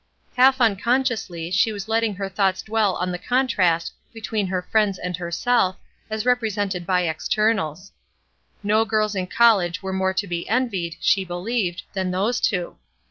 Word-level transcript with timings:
Half 0.35 0.59
unconsciously 0.59 1.51
she 1.51 1.71
was 1.71 1.87
letting 1.87 2.15
her 2.15 2.27
thoughts 2.27 2.63
dwell 2.63 2.95
on 2.95 3.11
the 3.11 3.19
contrast 3.19 3.93
between 4.11 4.47
her 4.47 4.63
friends 4.63 4.97
and 4.97 5.15
herself, 5.15 5.77
as 6.09 6.25
represented 6.25 6.87
by 6.87 7.01
externals. 7.01 7.91
No 8.63 8.83
girls 8.83 9.13
in 9.13 9.27
college 9.27 9.83
were 9.83 9.93
more 9.93 10.15
to 10.15 10.25
be 10.25 10.49
envied, 10.49 10.95
she 11.01 11.23
believed, 11.23 11.83
than 11.93 12.09
those 12.09 12.39
two. 12.41 12.77